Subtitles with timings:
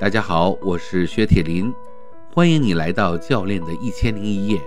[0.00, 1.74] 大家好，我是薛铁林，
[2.32, 4.60] 欢迎你来到教练的一千零一夜，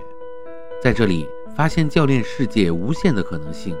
[0.82, 3.74] 在这里发现教练世界无限的可能性，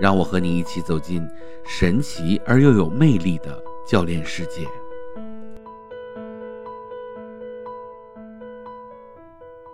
[0.00, 1.28] 让我和你一起走进
[1.64, 4.64] 神奇而又有魅力的教练世界。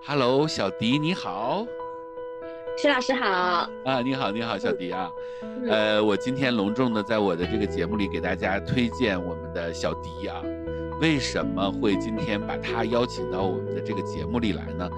[0.07, 1.67] Hello，小迪你好，
[2.79, 3.69] 薛老师好。
[3.85, 5.11] 啊，你好你好，小迪啊，
[5.69, 10.43] 呃，我今天隆重的在我的这个节目里给大家推荐我们的小迪啊。
[11.01, 14.89] 为什么会今天把他邀请到我们的这个节目里来呢？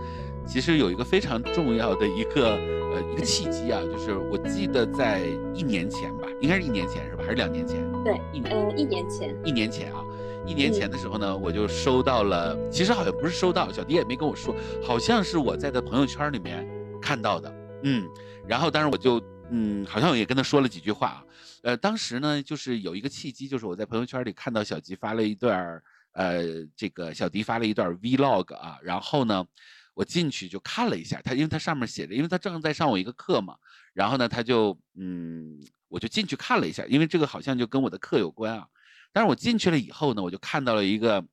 [0.47, 5.21] 其实有一个非常重要的一个呃一个契机啊，就是我记得在
[5.55, 7.77] 一年前吧，应该是一年前是吧，还是两年前？
[8.03, 9.37] 对，一呃一年前。
[9.45, 10.03] 一年前啊，
[10.47, 16.67] 一年前的时候呢，我就收到了，其实好像不是收到，小迪也没跟我说，好像是我在他朋友圈里面
[17.01, 18.09] 看到的，嗯，
[18.49, 21.25] 然后当时我就嗯，好像也跟他说了几句话啊。
[21.63, 25.81] 呃，当时呢，就是有一个契机，就是我在朋友圈里看到小吉发了一段
[26.13, 29.47] 呃，这个小迪发了一段 vlog 啊，然后呢，
[29.95, 33.57] 我进去就看了一下他，因为他上面写着，因为他正在上我一个课嘛，
[33.93, 38.67] 然后呢，他就嗯，我就进去看了一下，因为这个好像就跟我的课有关啊。
[39.13, 41.25] 但是我进去了以后呢，我就看到了一个，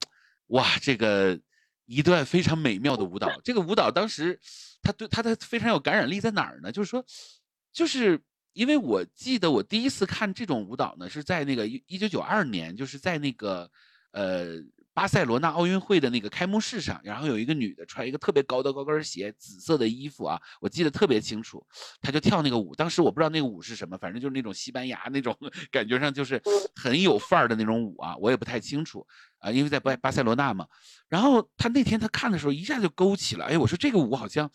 [0.47, 1.39] 哇，这个
[1.85, 3.29] 一段非常美妙的舞蹈。
[3.43, 4.39] 这个舞蹈当时，
[4.81, 6.71] 他对他的非常有感染力在哪儿呢？
[6.71, 7.05] 就是说，
[7.73, 8.21] 就是。
[8.53, 13.69] 因为我记得我第一次看这种舞蹈呢，是在那个一一九九二年，就是在那个，
[14.11, 14.55] 呃，
[14.93, 21.65] 巴塞罗那奥运会的那个开幕式上，然后有一个女的穿一个特别高的高跟鞋，紫色的衣服啊，我记得特别清楚，
[22.01, 22.73] 她就跳那个舞。
[22.73, 25.37] 当时我不知道那个舞是什么，反正就是那种西班牙那种
[25.71, 26.41] 感觉上就是
[26.75, 29.05] 很有范儿的那种舞啊，我也不太清楚
[29.39, 30.65] 啊，因为在巴巴塞罗那嘛。
[31.07, 34.49] 然后她那天她看的时候，一下就勾起了，哎，我说这个舞好像。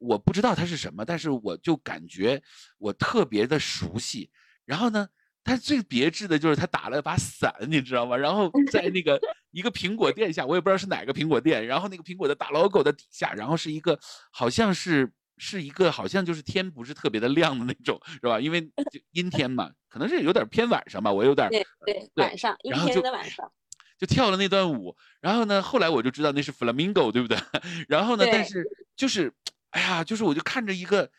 [0.00, 2.40] 我不知道它是什么，但是我就感觉
[2.78, 4.30] 我特别的熟悉。
[4.64, 5.08] 然后呢，
[5.44, 8.16] 它最别致的就是他打了把伞，你知道吗？
[8.16, 9.18] 然后在那个
[9.50, 11.66] 一个苹果店下，我也不知道是哪个苹果店。
[11.66, 13.98] 然后那个苹果的大 logo 的底下，然后是一个
[14.30, 18.38] 好像是是一个好像就是天不是特别的亮的那种，是吧？
[18.38, 18.70] 因为
[19.12, 23.50] 阴天嘛，可能是有点偏晚上吧，我有点对对晚上阴天的晚上
[23.98, 24.94] 就跳了那段舞。
[25.20, 27.38] 然后呢，后来我就知道那是 flamingo，对不对？
[27.88, 28.66] 然后呢，但是
[28.96, 29.32] 就是。
[29.70, 31.10] 哎呀，就是我就看着一个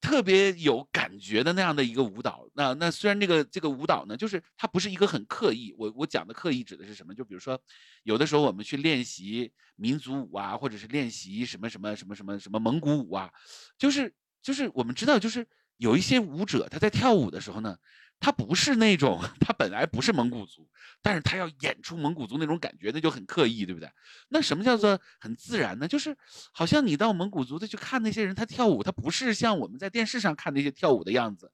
[0.00, 7.14] 特别有感觉的那样的一个舞蹈，那那虽然这个这个舞蹈呢，就是它不是一个很刻意，我我讲的刻意指的是什么？
[7.14, 7.58] 就比如说，
[8.02, 13.30] 有的时候我们去练习民族舞啊，或者是练习什么什么什么什么什么蒙古舞啊，
[13.78, 17.76] 就是就是我们知道，就是有一些舞者他在跳舞的时候呢。
[18.20, 20.66] 他不是那种， 他本来不是蒙古族，
[21.02, 23.90] 但是他要演出蒙古族那种感觉，那就很刻意，对不对？
[24.30, 25.86] 那什么叫做很自然呢？
[25.86, 26.16] 就是
[26.52, 31.52] 好像你到蒙古族的去看那些人，他跳舞，他不是像我们在电视上看那些跳舞的样子，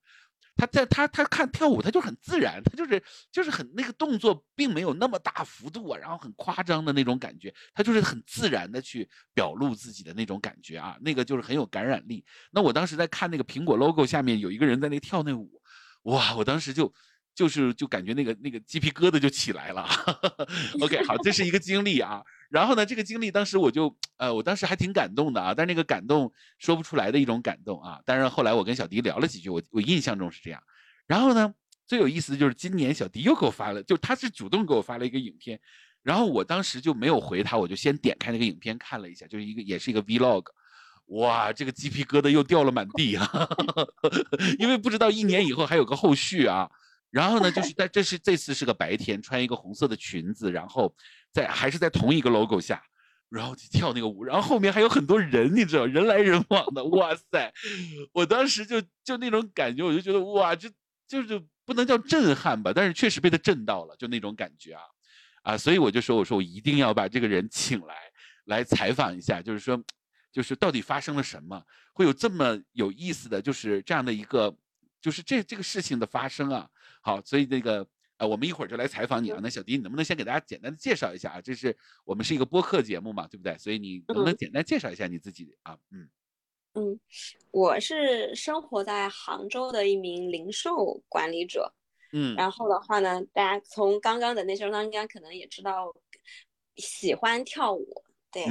[0.57, 3.03] 他在他他看跳舞，他就很自然，他就是
[3.33, 12.25] 就是很那个动作并没有那么大幅度啊，然后很夸张的那种感觉，他就是很自然的去表露自己的那种感觉啊，那个就是很有感染力。
[12.51, 15.61] 那我当时在看那个苹果 logo 下面有一个人在那跳那舞。
[16.05, 16.35] 哇！
[16.35, 16.91] 我当时就
[17.35, 19.89] 就是就感觉那个那个鸡皮疙瘩就起来了。
[20.81, 22.23] OK，好，这是一个经历啊。
[22.51, 25.55] 然后呢，这个经历当时我就呃，我当时还挺感动的啊。
[25.55, 28.01] 但那个感动说不出来的一种感动啊。
[28.05, 30.61] 但是后来我跟小迪聊了几句，我我印象中是这样。
[31.07, 31.55] 然后呢，
[31.87, 35.61] 最有意思的就是今年小迪又给我发了，就他是主动给我发了一个影片，
[36.03, 40.47] 然后我当时就没有回他，我就先点开那个影片看了一下，就是一个也是一个 Vlog。
[41.07, 43.49] 哇，这个鸡皮疙瘩又掉了满地啊！
[44.61, 46.71] 因为不知道一年以后还有个后续啊。
[47.11, 50.95] 然后呢，就是在这是这次是个白天，穿一个红色的裙子，然后
[51.33, 52.83] 在还是在同一个 logo 下，
[53.29, 56.85] 然后去跳那个舞，然后后面还有很多人，你知道，人来人往的。
[56.85, 57.53] 哇塞，
[58.13, 60.71] 我当时就就那种感觉，我就觉得哇，这
[61.09, 64.83] 就是不能叫震撼吧，但是确实被他震到了，就那种感觉啊
[65.43, 65.59] 啊！
[65.59, 67.95] 所以我就说，我说我一定要把这个人请来，
[68.45, 69.83] 来采访一下，就是说。
[70.33, 71.61] 就是到底发生了什么，
[71.93, 74.57] 会有这么有意思的就是这样的一个，
[75.03, 76.71] 就是这这个事情的发生啊。
[77.01, 77.87] 好，所以这个
[78.19, 79.41] 呃，我们一会儿就来采访你啊。
[79.43, 81.41] 那小迪，你能不能先给大家简单的介绍一下啊？
[81.41, 83.57] 这是我们是一个播客节目嘛，对不对？
[83.59, 85.79] 所以你能不能简单介绍一下你自己啊？
[85.91, 86.09] 嗯
[86.75, 87.01] 嗯，
[87.51, 91.75] 我是生活在杭州的一名零售管理者。
[92.13, 95.95] 嗯，然后的话呢，大家从刚刚的那些当中可能也知道，
[96.77, 98.45] 喜欢跳舞，对。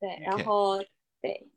[0.00, 0.76] 对，然后
[1.22, 1.48] 对，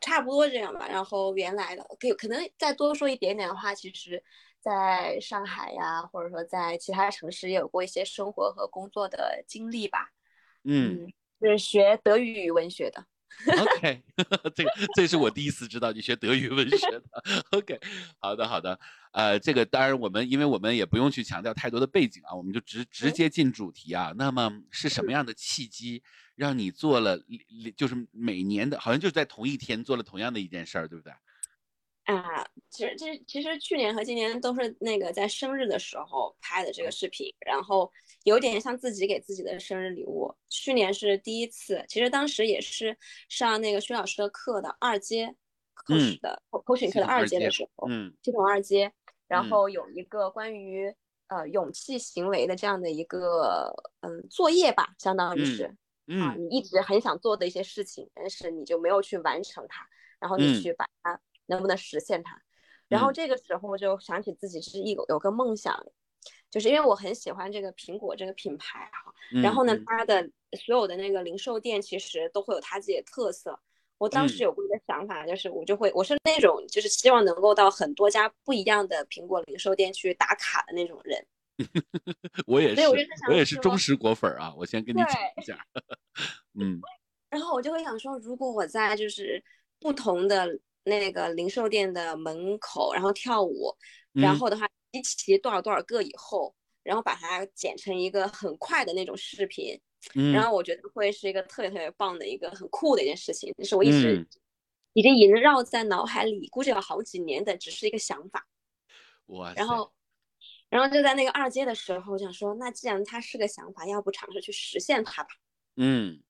[0.00, 0.88] 差不多这样吧。
[0.88, 4.20] 然后原来的可可能再多说一点点的话，其实
[4.64, 10.08] 在上海呀，或者说在其他城市也有过一些生活和工作的经历吧。
[10.62, 11.12] 嗯，
[11.42, 13.04] 是学德语文学的。
[13.60, 14.02] OK，
[14.54, 17.02] 这个这是我第一次知道你学德语文学的。
[17.50, 17.78] OK，
[18.18, 18.78] 好的好的，
[19.12, 24.14] 呃，这个当然我们因为我们也不用去强调太多的背景啊，我们就直直接进主题啊。
[24.16, 26.02] 那么是什么样的契机
[26.36, 27.18] 让你做了，
[27.76, 31.12] 就是每年的，好像就是在同一天做了同样的一件事儿，对不对？
[32.04, 37.90] 啊，其实这其实去年和今年都是那个在生日的时候拍的这个视频，然后
[38.24, 40.30] 有点像自己给自己的生日礼物。
[40.50, 42.94] 去年是第一次，其实当时也是
[43.30, 45.34] 上那个薛老师的课的二阶
[45.72, 48.92] 口试的口口训课的二阶的时候，嗯，系统二阶，
[49.26, 50.94] 然后有一个关于
[51.28, 55.74] 呃勇气行为的这样的一个嗯作业吧，相当于是，
[56.20, 59.86] 啊，你一直很想做的一些事情，但是你就没有去完成它，
[60.20, 61.18] 然后你去把它。
[61.46, 62.40] 能不能实现它？
[62.86, 65.74] 然后这个时候就想起自己是一有个梦想，
[66.50, 69.12] 就是因为我很喜欢这个苹果这个品牌哈。
[69.42, 70.22] 然后呢，它的
[70.64, 73.58] 所有的那个零售店其实都会有它自己的特色。
[73.96, 81.26] 我当时有过一个想法，就是我就会我是那种就是希望能够到很多家不一样的苹果零售店去打卡的那种人。
[82.46, 82.82] 我也是，
[83.30, 84.54] 我也是忠实果粉啊！
[84.58, 85.08] 我先跟你讲
[85.38, 85.58] 一下。
[86.60, 86.78] 嗯。
[87.30, 89.42] 然后我就会想说，如果我在就是
[89.80, 90.60] 不同的。
[90.84, 93.74] 那个零售店的门口，然后跳舞，
[94.12, 99.80] 然后的话集齐多少多少个以后，然后把它剪成一个很快的那种视频，
[100.32, 104.24] 然后我觉得会是一个特别特别棒的一个很酷的一件事情，就是我一直
[104.92, 108.46] 已经萦绕在脑海里，估计有好几年的，只是一个想法。
[109.26, 109.52] 哇！
[109.56, 109.90] 然后，
[110.68, 115.30] 然后就在那个二阶的时候，想说，那既然它是个想法，要不尝试去实现它吧？
[115.76, 116.22] 嗯。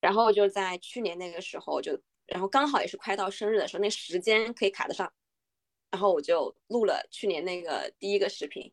[0.00, 2.00] 然后就在去年那个时候就。
[2.30, 5.12] 然后刚好也是快到生日的时候，那时间可以卡得上，
[5.90, 8.72] 然后我就录了去年那个第一个视频。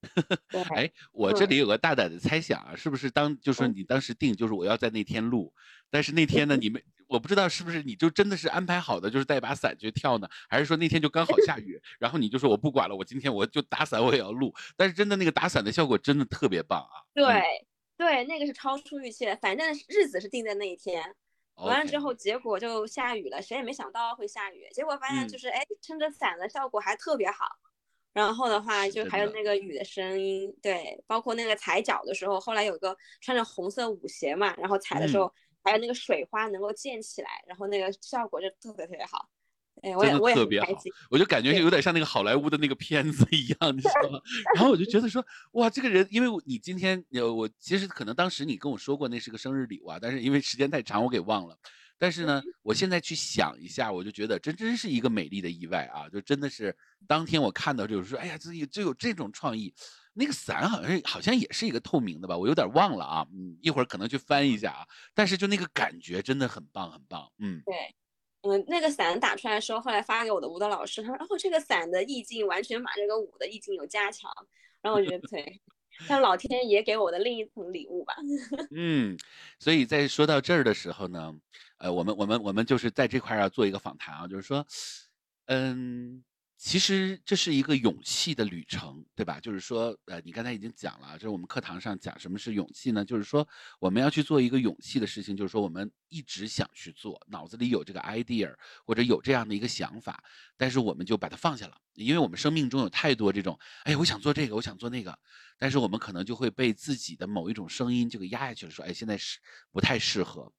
[0.76, 5.52] 哎，我这里有个大胆的猜想啊，是不是当就是你当时定就是我要在那天录，
[5.90, 17.02] 但是那天呢，你们我不知道是不是你就真的是安排好的，就是带把伞去跳呢，还是说那天就刚好下雨，然后你就说我不管了，我今天我就打伞我也要录，但是真的那个打伞的效果真的特别棒啊。
[17.12, 17.66] 对
[17.96, 21.12] 对，那个是超出预期的，反正日子是定在那一天。
[21.66, 24.68] 完了之后，结果就下雨了，谁也没想到会下雨。
[24.72, 27.46] 结果发现就是，哎，撑着伞的效果还特别好。
[28.12, 35.32] 然后的话，就还有那个雨的声音，对，包括那个踩脚的时候，后来有个穿着红色舞鞋嘛，然后踩的时候，
[35.62, 39.28] 还有那个水花能够溅起来，然后那个效果就特别特别好。
[39.82, 40.66] 哎，我也我也特别好，
[41.10, 44.20] 我就感觉有点像那个好莱坞的那个片子一样，你知道吗？
[44.54, 51.56] 然后我就觉得说，哇，这个人，因为你今天，呃，我其实可能当时你跟我说过那是个生日礼物啊，但是因为时间太长，我给忘了。
[52.00, 56.08] 但是呢，我现在去想一下，我就觉得这真是一个美丽的意外啊！
[56.08, 56.76] 就真的是
[57.08, 59.74] 当天我看到就是说，哎呀，自己就有这种创意。
[60.14, 64.86] 那个伞好像好像也是一个透明的吧，我有点忘了啊，嗯，一会儿可能去翻一下啊。
[65.12, 67.74] 但是就那个感觉真的很棒，很棒，嗯，对。
[68.42, 74.30] 嗯，那个伞打出来的时候，后来发给我的舞蹈老师，他说：“哦，这个伞的意境完全把这个舞的意境有加强。”
[74.80, 75.60] 然后我觉得 对，
[76.06, 78.14] 像老天爷给我的另一层礼物吧。
[78.74, 79.18] 嗯，
[79.58, 81.34] 所以在说到这儿的时候呢，
[81.78, 84.64] 呃，我们我们我们就是在这块儿要做一个访谈啊，就是说，
[85.46, 86.22] 嗯。
[86.60, 89.38] 其实这是一个勇气的旅程，对吧？
[89.38, 93.04] 就是说，呃，你刚才已经讲了，就是我们课堂上讲什么是勇气呢？
[93.04, 93.46] 就是说，
[93.78, 98.52] 我们要去做一个勇气的事情，就是说，我们一直想去做，脑子里有这个 idea
[98.84, 100.20] 或者有这样的一个想法，
[100.56, 105.16] 但是我们就把它放下了，因为我们生命中有太多这种，哎，我想做这个，我想做那个，
[105.58, 109.38] 但是我们可能就会被自己的某一种声音就给压下去了，说，哎，现在是
[109.70, 110.52] 不太适合。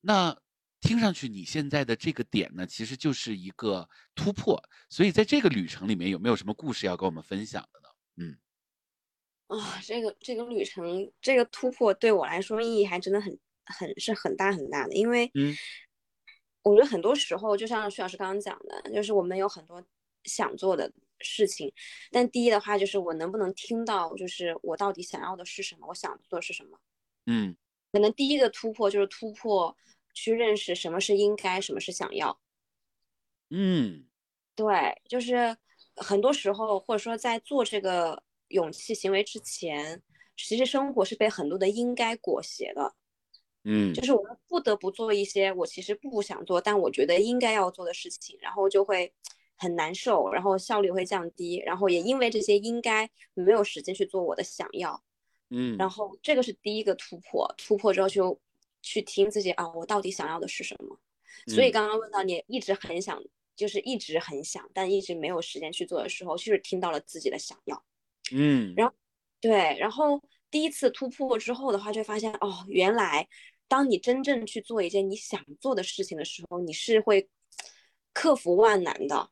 [0.00, 0.34] 那。
[0.84, 7.88] 听上去你现在的这个点呢，其实就是一个突破，所以在这个旅程里面有没有什么故事要跟我们分享的呢？
[8.16, 15.56] 嗯，啊，这个这个旅程这个突破对我来说意义还真的很很是很大很大的，因为嗯，
[16.62, 19.82] 我觉得很多时候就像徐老师刚刚讲的，就是我们有很多
[20.24, 21.72] 想做的事情，
[22.10, 26.78] 但第一的话就是我能不能听到，就是我到底想要的是什么，我想做的是什么？
[27.24, 27.56] 嗯，
[27.90, 29.74] 可能第一个突破就是突破。
[30.14, 32.40] 去认识什么是应该，什么是想要。
[33.50, 34.06] 嗯，
[34.54, 35.56] 对，就是
[35.96, 40.02] 很多时候，或者说在做这个勇气行为之前，
[40.36, 42.94] 其实生活是被很多的应该裹挟的。
[43.64, 49.12] 嗯，就是我们不得不做一些我其实不想做，但我觉得应该要做的事情，然后就会
[49.56, 55.02] 很难受，然后效率会降低，然后也因为这些应该没有时间去做我的想要。
[55.50, 58.40] 嗯，然后这个是第一个突破，突破之后就。
[58.84, 61.00] 去听自己啊，我到底想要的是什么？
[61.46, 63.20] 所以刚刚问到你一直很想，
[63.56, 67.84] 就是一直很想，但一直没有时间去做的时候，就是听到了自己的想要。
[68.32, 68.94] 嗯，然后
[69.40, 73.26] 对，然后第一次突破之后的话，就发现哦，原来
[73.68, 77.28] 当你真正去做一件你想做的事情的时候，你是会
[78.12, 79.30] 克服万难的。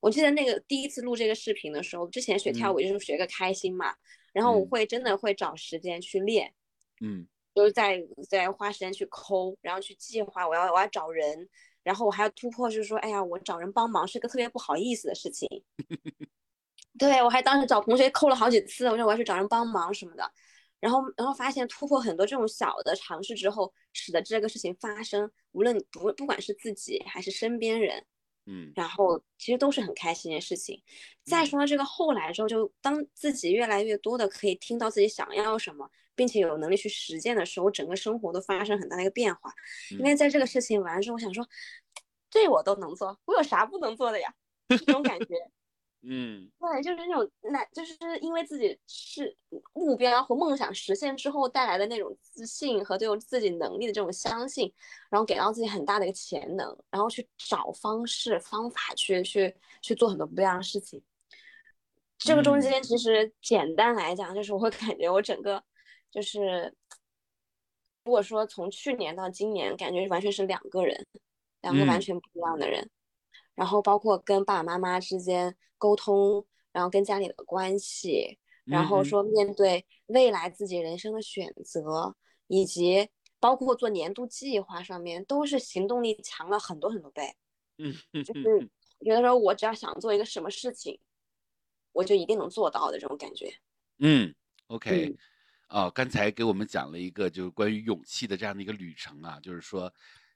[0.00, 3.94] 我记得那个第一次录这个视频的时候，之前学跳舞就是学个开心嘛，
[4.32, 6.52] 然后我会真的会找时间去练，
[7.00, 7.26] 嗯，
[7.56, 7.98] 就是在
[8.28, 11.48] 在花时间去抠，然后去计划我要我要找人，
[11.82, 15.48] 然后我还要突破，就是说，哎呀，我找人帮忙是个特别不好意思的事情。
[16.98, 20.30] 对我还当时找同学抠了好几次，我说我要去找人帮忙什么的。
[20.78, 28.04] 然后，然后发现突破很多这种小的尝试之后，使得这个事情发生，无论不不管是自己还是身边人，
[28.44, 30.82] 嗯，然后其实都是很开心的事情。
[31.24, 39.52] 再说到这个后来之后，就当自己越来越多的可以听到自己想要什么，并且有能力去实践的时候，整个生活都发生很大的一个变化。
[39.90, 41.46] 因为在这个事情完了之后，我想说，
[42.28, 44.34] 这我都能做，我有啥不能做的呀？
[44.68, 45.26] 这种感觉。
[46.08, 49.36] 嗯，对，就是那种，那就是因为自己是
[49.72, 54.72] 目标和梦想实现之后带来的那种自信和对自己能力的这种相信，
[55.10, 61.02] 然后给到自己很大的一个潜能，然后去找方式方法去去去做很多不一样的事情。
[62.18, 65.60] 这个中间其实简单来讲，就是我会感觉我整个
[66.10, 66.74] 就是，
[68.04, 71.06] 如果说从去年到今年，感觉完全是两个人，
[71.62, 72.90] 两个完全不一样的人。
[73.54, 82.14] 然后包括跟爸爸妈妈之间沟通，然后跟家里的关系，然后说面对未来自己人生的选择，
[82.48, 83.08] 以及
[83.40, 87.34] 包括做年度计划上面，都是行动力强了很多很多倍。
[87.78, 87.94] 嗯，
[88.24, 88.70] 就是
[89.00, 91.00] 有的时候我只要想做一个什么事情，
[91.92, 93.54] 我就一定能做到的这种感觉。
[93.98, 94.34] 嗯
[94.66, 95.16] ，OK，
[95.68, 99.92] 哦，刚才给我们讲了一个就是关于勇气的这样的一个旅程啊，就是说，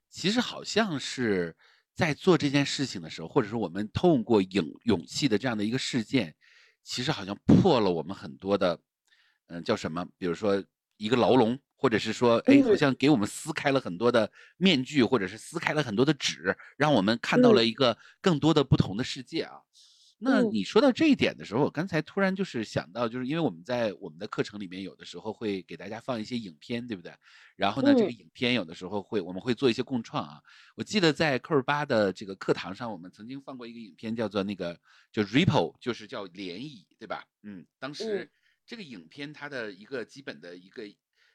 [0.08, 1.56] 其实好像是。
[1.92, 6.34] 在做这件事情的时候，或者说我们通过勇勇气的这样的一个事件，
[6.82, 8.80] 其实好像破了我们很多的，
[9.48, 10.06] 嗯，叫什么？
[10.16, 10.64] 比如说
[10.96, 19.60] 一个牢笼，或者是说，哎，好像给我们撕开了很多的面具，或者是撕开了很多的纸，让我们看到了一个更多的不同的世界啊。
[20.22, 27.12] 那你说到这一点的时候，我刚才突然就是想到，就是因为我们在我们的课程里面有的时候会给大家放一些影片，对不对？
[27.56, 30.40] 然后呢，这个影片有的时候会我们会做一些共创啊。
[30.76, 34.78] 我记得在扣八的这个课堂上，我们曾经放过一个影片，叫做那个
[35.10, 37.24] 就 Ripple，就是叫涟漪，对吧？
[37.42, 38.30] 嗯，当时
[38.66, 40.84] 这个影片它的一个基本的一个。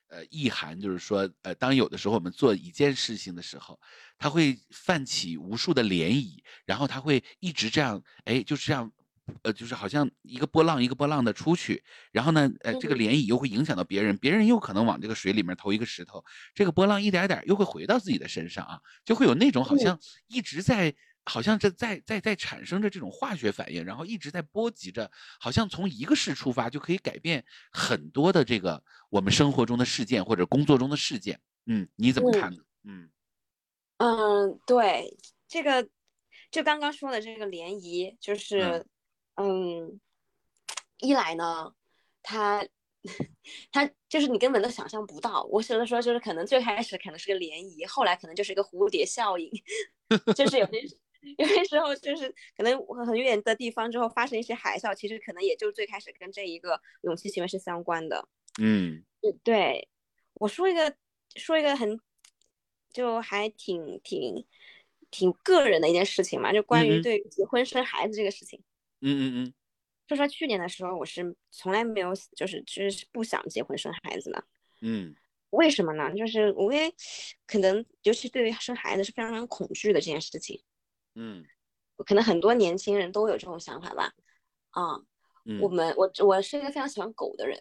[0.07, 3.79] 呃，意涵就是说，呃，当有的时候我们做一件事情的时候，
[4.17, 8.91] 它会泛起无数的涟漪，然后它会一直这样，哎，就是这样，
[9.41, 20.95] 呃，就是好像一个波浪一个波浪的出去，然后呢，呃，这个涟漪又会影响到别人，别人又可能往这个水里面投一个石头，这个波浪一点点又会回到自己的身上啊，就会有那种好像一直在。
[21.27, 31.41] 好像这在在在产生着这种化学反应，然后一直在波及着，好像从一个事出发就可以改变很多的这个我们生活中的事件或者工作中的事件。
[31.65, 32.63] 嗯，你怎么看呢？
[32.83, 33.09] 嗯
[33.97, 35.17] 嗯，对，
[35.47, 35.89] 这个
[36.51, 38.85] 就刚刚说的这个涟漪，就是
[39.35, 39.99] 嗯，
[40.99, 41.73] 一来呢，
[42.21, 42.63] 它
[43.71, 45.43] 它就是你根本都想象不到。
[45.45, 49.49] 我有的说就是可能最开始可能是个涟漪，后来可能就是一个蝴蝶效应，
[50.35, 50.87] 就是有些。
[51.37, 58.27] 有些时候就是可能很远的地方之后发生一些海啸，其实可能也就最开始跟这一个勇气行为是相关的。
[58.61, 59.03] 嗯，
[59.43, 59.87] 对，
[60.35, 60.95] 我说一个
[61.35, 61.99] 说一个很
[62.91, 64.45] 就还挺挺
[65.11, 68.61] 挺个人的一件事情嘛，就关于对结婚生孩子这个事情。
[69.01, 69.53] 嗯嗯嗯，
[70.07, 74.43] 就说去年的时候，我是从来没有就是就是不想结婚生孩子的。
[74.81, 75.15] 嗯，
[75.49, 76.13] 为什么呢？
[76.15, 76.93] 就是因为
[77.45, 80.61] 可能尤其对于生孩子是非常非常恐惧的这件事情。
[81.15, 81.43] 嗯，
[82.05, 84.13] 可能很多年轻人都有这种想法吧，
[84.71, 84.99] 啊，
[85.61, 87.57] 我们我我是一个非常喜欢狗的人，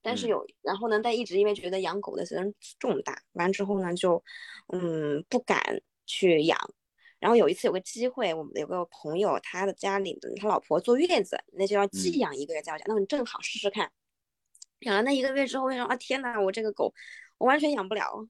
[0.00, 4.22] 但是有然后呢，但一直因为觉得养狗的责任重大，完之后呢就
[4.72, 6.58] 嗯不敢去养，
[7.18, 13.92] 然后有一次有个机会，我们有个朋友他的家里他老婆坐月子，那就要寄养一个月，在我家，那你正好试试看，
[14.80, 16.94] 养了那一个月之后，为什么啊天哪，我这个狗
[17.36, 18.26] 我完全养不了。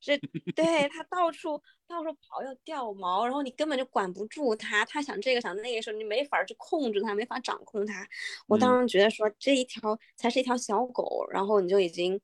[0.00, 0.16] 这
[0.54, 8.06] 对它到处到时候跑要掉毛，然后你根本就管不住它，它想这个想那个时候你没法去控制它，没法掌控它。
[8.46, 12.20] 我当时觉得说这一条才是一条小狗，然后你就已经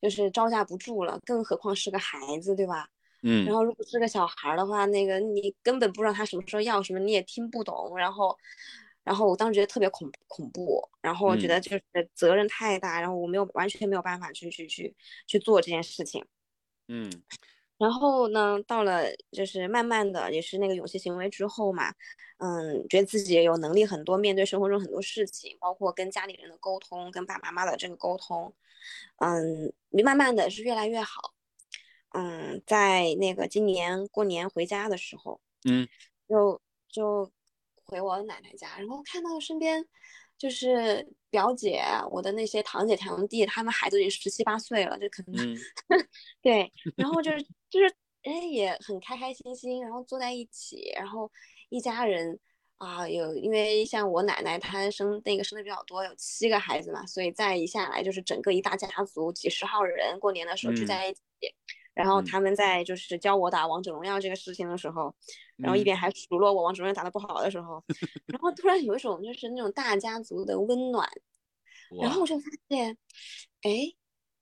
[0.00, 2.88] 就是招架不住了，更何况是个孩子，对吧？
[3.22, 3.44] 嗯。
[3.46, 7.96] 然后如果是个小孩的话，那个你根本不知道他什么时候要什么，你也听不懂。
[7.96, 8.36] 然后，
[9.04, 11.82] 然后我当时觉得特别恐恐怖，然后我觉得就是
[12.14, 14.94] 责任太大，然后我没有完全没有办法去去去
[15.26, 16.24] 去做这件事情。
[16.88, 17.10] 嗯，
[17.78, 21.92] 然后呢，到了就是慢慢的，也是那个勇气行为之后嘛，
[22.38, 28.54] 嗯，觉得自己也有能力很多，面对生活中很多事情，包括跟家里人的沟通，跟爸爸妈妈的这个沟通，
[29.18, 29.72] 嗯，
[30.04, 31.34] 慢慢的是越来越好。
[32.10, 35.86] 嗯，在那个今年过年回家的时候，嗯，
[36.26, 37.30] 就就
[37.84, 39.84] 回我奶奶家，然后看到身边
[40.38, 45.56] 就是表姐，我的那些堂姐堂弟，他们孩子已经十七八岁了，就可能
[46.40, 51.30] 对，然后就是就是哎也很开开心心，然后坐在一起，然后
[51.68, 52.38] 一家人
[52.78, 61.20] 啊有，因为像我奶奶她生那个生的比较多，有七个孩子嘛，所以再一下来就是整个一大家族几十号人过年的时候聚在一起。
[61.94, 65.14] 然后他们在就是教我打王者荣耀这个事情的时候，
[65.56, 67.82] 然后一边还数落我王者荣耀打的不好的时候，
[68.26, 71.08] 然后突然有一种就是那种大家族的温暖，
[72.02, 72.98] 然后我就发现，
[73.62, 73.70] 哎，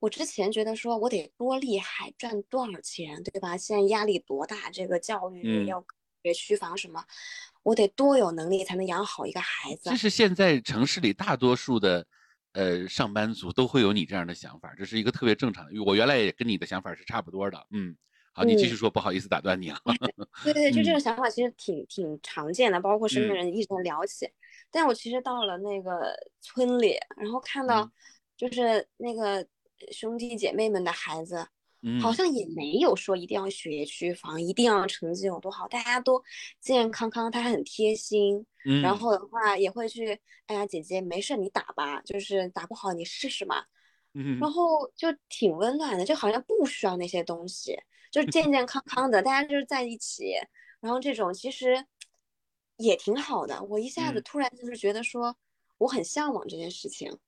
[0.05, 3.57] 我之前觉得说我得多厉害，赚多少钱，对吧？
[3.57, 5.83] 现在压力多大，这个教育要
[6.23, 7.03] 学区房什么，
[7.63, 9.89] 我得多有能力才能养好一个孩子。
[9.89, 12.07] 这是现在城市里大多数的。
[12.53, 15.83] 呃，上班族都会有你这样的想法，这是一个特别正常的。
[15.83, 17.67] 我原来也跟你的想法是差不多的。
[17.73, 17.97] 嗯，
[18.33, 19.81] 好，你继续说，不好意思打断你啊。
[20.45, 24.31] 对对， 就这种想法其实挺挺常见的，包括身边人一直在聊起。
[24.71, 27.91] 但我其实到了那个村里，然后看到
[28.37, 29.45] 就是那个
[29.93, 31.49] 兄弟姐妹们的孩子。
[32.01, 36.19] 好像也没有说一定要学区房，一定要成绩有多好，大家都
[36.59, 38.47] 健健康康，他还很贴心。
[38.65, 43.67] 嗯，然后的话也会去，哎呀，姐姐没事，你打吧，就是打不好你试试嘛。
[44.15, 47.77] 嗯，然后就挺温暖的，就好像不需要那些东西，
[48.11, 50.33] 就是健健康康的，大家就是在一起，
[50.81, 51.85] 然后这种其实
[52.79, 53.63] 也挺好的。
[53.63, 55.37] 我一下子突然就是觉得说，
[55.77, 57.19] 我很向往这件事情。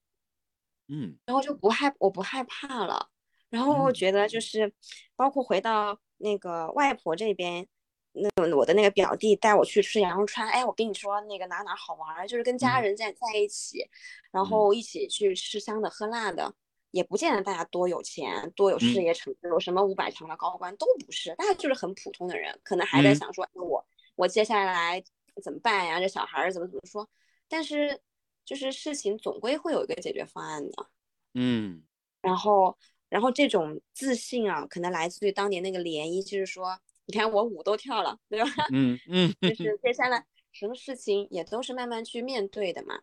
[0.88, 3.08] 嗯，然后就不害，我不害怕了。
[3.48, 4.72] 然后我觉得就是，
[5.14, 7.66] 包括回到那个外婆这边，
[8.12, 13.88] 那我的那个表弟带我去吃羊肉串，哎，我跟你说那个哪哪好玩，就是跟家人在在一起，
[14.30, 16.52] 然后一起去吃香的喝辣的，
[16.90, 23.84] 也不见得大家多有钱，多有事业成就，什么五百强的高官都不是，大家就是很普通的人，可能还在想说，我
[24.16, 25.02] 我接下来
[25.42, 26.00] 怎么办呀？
[26.00, 27.08] 这小孩怎么怎么说？
[27.48, 28.00] 但是
[28.46, 30.88] 就是事情总归会有一个解决方案的，
[31.34, 31.82] 嗯，
[32.22, 32.78] 然后。
[33.08, 38.50] 然后这种自信啊，可能来自于当年那个涟漪，就是说，你看我舞都跳了，对吧？
[38.72, 42.98] 嗯嗯， 就是接下来什么事情也都是慢慢去面对的嘛。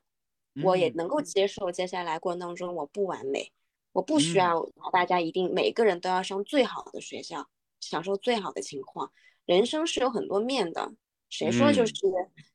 [0.61, 3.53] 我也能够接受接下来过程当中我不完美，
[3.93, 7.47] 我不需要大家一定每个人都要上最好的学校，
[7.79, 9.09] 享受最好的情况。
[9.45, 10.91] 人生是有很多面的，
[11.33, 11.93] 谁说就是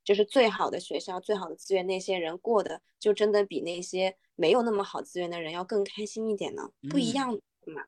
[0.05, 4.17] 就是最好的学校、最好的资源，那些人过的就真的比那些。
[4.41, 7.33] 没有那么好资源的人要更开心一点呢，不一样
[7.67, 7.83] 嘛。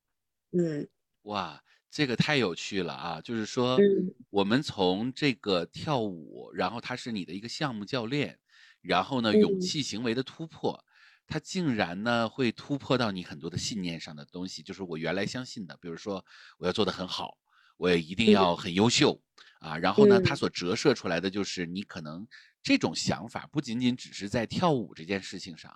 [0.50, 0.88] 嗯，
[1.22, 3.20] 哇，这个太有趣了啊！
[3.20, 3.78] 就是说，
[4.30, 8.36] 我们从这个跳舞，然后他是你的一个项目教练，
[8.80, 10.84] 然后呢，勇气行为的突破，
[11.28, 16.24] 他竟然呢会突破到你很多的信念上的东西，就是我原来相信的，比如说
[16.58, 17.38] 我要做的很好，
[17.80, 19.18] 我也一定要很优秀
[19.60, 19.78] 啊。
[19.78, 22.26] 然后呢，它所折射出来的就是你可能
[22.62, 25.74] 这种想法不仅仅只是在跳舞这件事情上。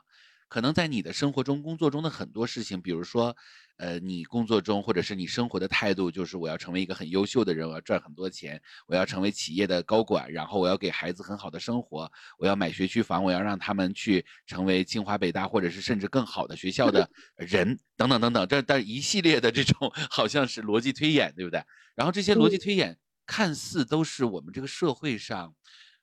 [0.49, 3.37] 可能在你的生活中、工作中的很多事情，比如说，
[3.77, 21.61] 呃，你工作中或者是你生活的态度，就是我要成为一个很优秀的人，我要赚很多钱，我要成为企业的高管，然后我要给孩子很好的生活，我要买学区房，我要让他们去成为清华、北大或者是甚至更好的学校的 人，等等等等，这但一系列的这种 好像是逻辑推演，对不对？
[21.97, 25.53] 然后这些逻辑推演看似都是我们这个社会上。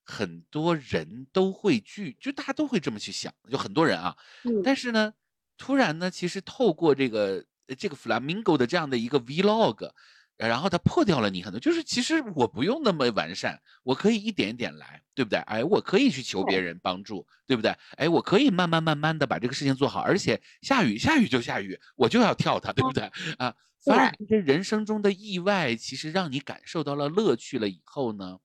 [0.04, 4.16] 很多人都会去，就大家都会这么去想，就很多人啊。
[4.64, 5.14] 但是呢，
[5.58, 7.46] 突然呢，其实透过这个
[7.78, 9.92] 这个 flamingo 的这样的一个 vlog，
[10.38, 15.38] 然后它破掉了你很多，就是其实我不用那么完善，我可以一点一点来，对不对？
[15.42, 17.74] 哎，我可以去求别人帮助，对不对？
[17.98, 23.04] 哎，我可以慢慢慢慢的把这个事情做好，而且下雨下雨就下雨，我就要跳它，对不对？
[23.38, 23.54] 啊，
[23.86, 28.40] 反而这人生中的意外，其实让你感受到了乐趣了以后呢？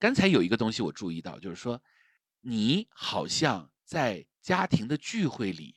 [0.00, 1.80] 刚才有一个东西我注意到，就是说，
[2.40, 5.74] 你好像在家庭的聚会里，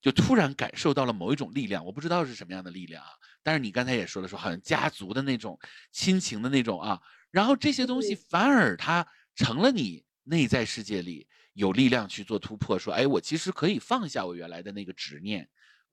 [0.00, 3.10] 就突然感受到了某一种力量，我不知道是什么样的力量啊。
[3.42, 5.58] 但是你刚才也说了，说好像家族的那种
[5.92, 6.98] 亲情的那种啊，
[7.30, 15.46] 然后这些东西反而它成了你内在世界里有力量去做突破，说，哎，我其实可以放下我原来的那个执念。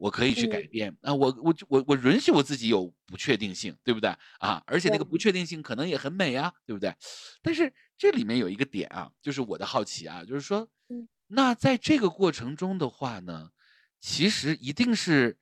[0.03, 4.61] 我可以去改变啊，我我我我允许我自己有不确定性，对不对啊？
[4.67, 6.93] 而且那个不确定性可能也很美啊，对不对？
[7.41, 10.67] 但是这里面有一个点啊，就是我的好奇啊，就是说，
[11.27, 13.51] 那在这个过程中的话呢，
[14.01, 15.37] 其实一定是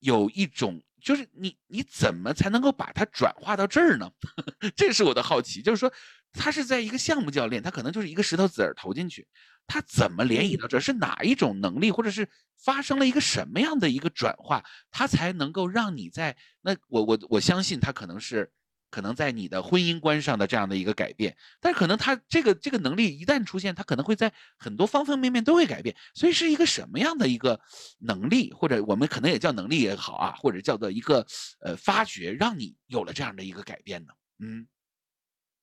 [0.00, 4.10] 有一种，就是你你怎么才能够把它转化到这儿呢？
[4.76, 5.90] 这是我的好奇，就是说，
[6.30, 9.26] 他是在一个项目教练，他可能就是一个石头子儿投进去，
[9.66, 10.80] 他怎么联谊到这？
[10.80, 16.76] 是哪一种能力，或者是发生了一个什么样的一个转化，他才能够让你在那？
[16.88, 18.50] 我我我相信他可能是。
[18.90, 25.96] 可能在你的婚姻观上的这样的一个改变，但可能他这个这个能力一旦出现，他可能会在很多方方面面都会改变。
[26.14, 27.60] 所以是一个什么样的一个
[27.98, 31.26] 能力，或者我们可能也叫能力也好啊，或者叫做一个
[31.58, 34.12] 呃发掘，让你有了这样的一个改变呢？
[34.38, 34.64] 嗯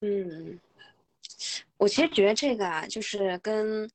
[0.02, 0.60] 嗯，
[1.78, 3.90] 我其实觉得这个啊，就是跟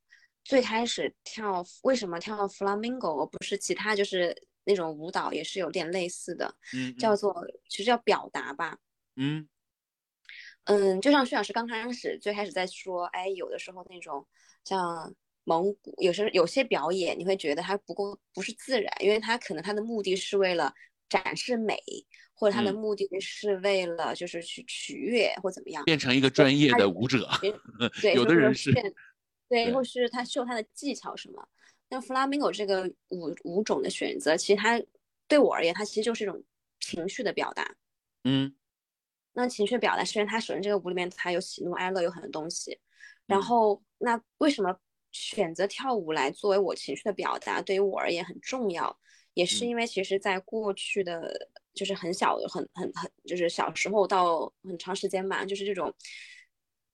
[0.44, 8.78] 最开始跳为什么跳 flamingo 不是其他就是那种舞蹈也是有点类似的，嗯，叫做其实叫表达吧。
[9.16, 9.48] 嗯
[10.64, 14.26] 嗯，就像薛老师刚开始最开始在说，哎，有的时候那种
[14.64, 20.74] 像蒙古，有时有些表演，你会觉得它不够不是自然，因为它可能它的目的是为了
[21.08, 21.78] 展示美，
[22.38, 27.26] 或者他的目的是为了就是去取悦或怎么样，变成一个专业的舞者。
[28.02, 28.70] 对，有的人是，
[29.48, 31.48] 对，或是他秀他的技巧什么。
[31.88, 34.80] 那 flamingo 这个舞舞种的选择，其实它
[35.26, 36.42] 对我而言，它其实就是一种
[36.80, 37.74] 情绪的表达。
[38.24, 38.54] 嗯。
[39.32, 42.78] 那情绪表达，是因为它首先这个舞里面它有喜怒哀乐，有很多东西。
[43.26, 44.74] 然后，那为什么
[45.12, 48.98] 选择跳舞来作为我情绪的表达，对于我而言很重要？
[49.34, 55.94] 也是因为其实，在过去的，就是很小的、很很很，就是小时候到很长时间吧，就是这种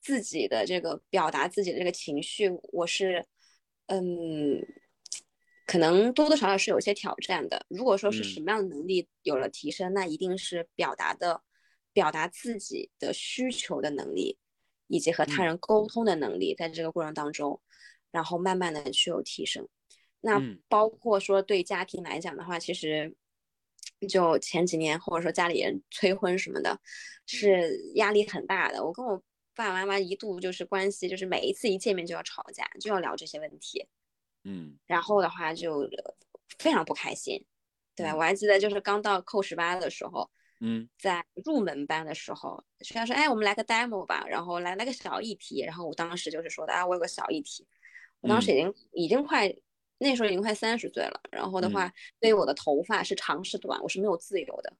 [0.02, 3.24] 自己的这个表达自己的这个情绪，我是，
[3.86, 4.60] 嗯，
[5.64, 7.64] 可能多多少少是有些挑战的。
[7.70, 11.42] 如果说是什么样的能力有了提升，那一定是表达的。
[11.94, 14.38] 表达自己的需求的能力，
[14.86, 17.60] 以及和他人沟通的能力，在这个过程当中，
[18.10, 19.68] 然后慢慢的去有提升。
[20.22, 23.14] 那包括说对家庭来讲的话，其实
[24.06, 26.78] 就前几年或者说家里人催婚什么的，
[27.26, 28.84] 是压力很大的。
[28.84, 29.16] 我跟我
[29.54, 33.86] 爸爸妈妈一度就是关系，就是每一次一见面就要吵架，就要聊这些问题。
[34.44, 35.88] 嗯，然后的话就
[36.58, 37.44] 非常不开心，
[37.94, 38.06] 对？
[38.12, 40.30] 我还记得就是刚到扣十八的时候。
[40.64, 47.66] 嗯，在入门班的时候，学校说，哎，我们来个 demo 吧，然后来来个小议题，然后我当时就是说的，啊，我有个小议题，
[48.20, 49.52] 我当时已经已经快
[49.98, 54.72] 那时候已经快三十岁了，然后的话，对于我的头发是长是短，我是没有自由的，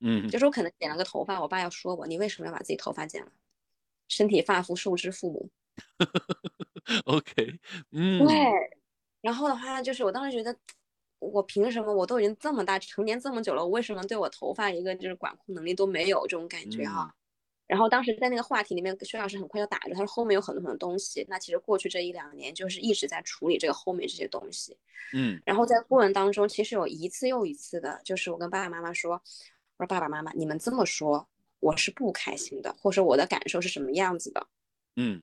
[0.00, 3.30] 嗯，就是我可能剪了个头发，我爸要说我，你为什么要把自己头发剪了？
[4.08, 5.50] 身体发肤受之父母，
[7.06, 7.58] OK，
[7.92, 8.34] 嗯，对，
[9.20, 10.56] 然后的话就是我当时觉得。
[11.22, 11.92] 我凭什么？
[11.92, 17.14] 我都已经这么大，成年这么久了，我为什么对我头发一个就是管控能力都没有这种感觉哈？
[17.70, 21.24] 然后当时在那个话题里面，薛老师很快就打着，他说后面有很多很多东西。
[21.28, 24.76] 那其实过去这一两年就是一直在处理这个后面这些东西。
[25.12, 29.12] 嗯，然后在过程当中，其实有一次又一次的，就是我跟爸爸妈妈说，
[29.76, 31.28] 我说爸爸妈妈，你们这么说，
[31.60, 34.44] 我是不开心的，或者说我的感受是什么样子的？
[34.96, 35.22] 嗯。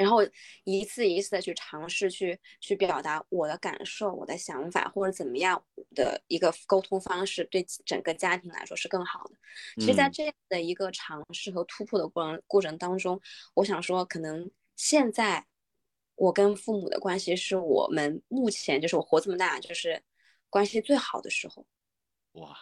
[0.00, 0.20] 然后
[0.64, 5.62] 一次一次的去尝试去去表达我的感受、我的想法或者怎么样
[5.94, 9.34] 的一个沟通方式，对整个家庭来说是更好的。
[9.76, 13.20] 其实，在这样的一个尝试和突破的过程过程当中，
[13.52, 15.46] 我想说，可能现在
[16.14, 20.02] 我跟父母的关系是我们目前就是我活这么大就是
[20.48, 21.66] 关系最好的时候。
[22.32, 22.56] 哇，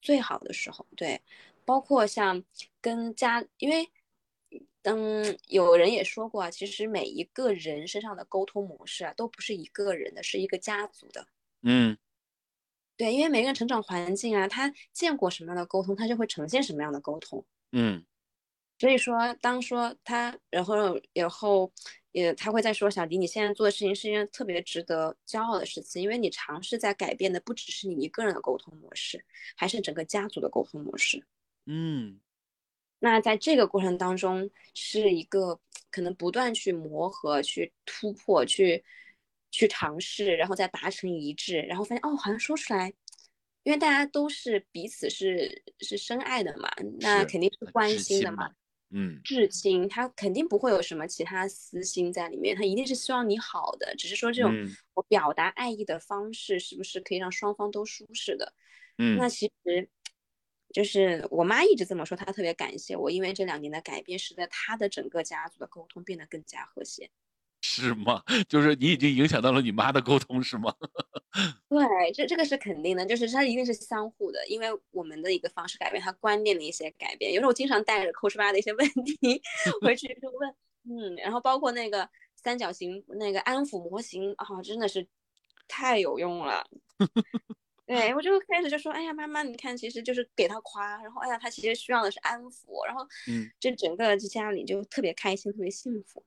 [0.00, 1.20] 最好的时候，对，
[1.64, 2.44] 包括像
[2.80, 3.90] 跟家，因为。
[4.84, 11.26] 嗯，有人也说过啊，其实每一个人身上的沟通模式啊，都不是一个人的，是一个家族的。
[11.62, 11.96] 嗯，
[12.98, 17.42] 对，因为每个人成长环境啊，他见过什么样的沟通，他就会呈现什么样的沟通。
[17.72, 18.04] 嗯，
[18.78, 21.72] 所以说，当说他，然后然后
[22.12, 29.24] 也他会再说，小迪，你现在做的事情是一件特别值得骄傲的事情，因为你尝试在改变的不只是你一个人的沟通模式，
[29.56, 31.24] 还是整个家族的沟通模式。
[31.64, 32.20] 嗯。
[33.04, 38.82] 那在这个过程当中，是一个可能不断去磨合、去突破、去
[39.50, 42.90] 去尝试，然后再达成一致，然后发现哦，好像说出来，
[43.62, 48.50] 因为大家都是彼此是是深爱的嘛，那肯定是关心的嘛，
[48.88, 54.50] 嗯，至亲，他肯定不会有什么其他私心在里面，他一定是希望你好的，只是说这种
[54.94, 58.54] 我表达爱意的方式是不是可以让双方都舒适的，
[58.96, 59.90] 嗯，那其实。
[60.74, 67.08] 就是我妈一直这么说，她特别感谢我，因为这两年的改变，使得她的整个家族的沟通变得更加和谐。
[67.62, 68.22] 是吗？
[68.48, 70.74] 就是你已经影响到了你妈的沟通，是吗？
[71.70, 77.32] 对，这这个是肯定的，就是它一定是相互的，因为我们的一个方式改变，她观念的一些改变。
[77.32, 79.40] 有时候我经常带着扣十八的一些问题
[79.80, 80.54] 回去就问，
[80.90, 85.06] 嗯，然后包括那个三角形那个安抚模型啊，真的是
[85.68, 86.68] 太有用了。
[87.86, 96.24] 对 我就开始就说，哎呀，妈妈，你看，其实就是给他夸，然后，哎呀，他其实需要的是安抚，然后，嗯，这整个家里就特别开心，特别幸福。